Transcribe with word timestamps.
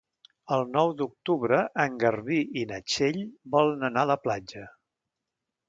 El 0.55 0.63
nou 0.77 0.93
d'octubre 1.01 1.59
en 1.83 1.99
Garbí 2.05 2.39
i 2.63 2.65
na 2.73 2.81
Txell 2.87 3.21
volen 3.59 3.89
anar 3.93 4.07
a 4.07 4.11
la 4.15 4.19
platja. 4.27 4.69